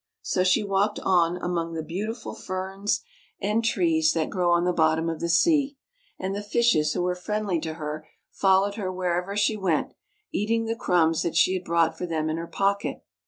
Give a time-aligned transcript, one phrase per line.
[0.23, 3.03] So she walked on among the beautiful ferns
[3.39, 3.73] and THE CASTLE UNDER THE SEA
[4.09, 5.77] trees that grow on the bottom of the sea,
[6.17, 9.93] and the fishes who were friendly .to her followed her wherever she went,
[10.33, 13.03] eating the crumbs that she had brought for them in her pocket.